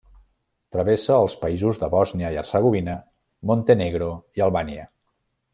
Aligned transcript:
Travessa 0.75 1.17
els 1.25 1.35
països 1.41 1.81
de 1.83 1.91
Bòsnia 1.95 2.33
i 2.37 2.41
Hercegovina, 2.43 2.97
Montenegro 3.53 4.11
i 4.41 4.49
Albània. 4.49 4.91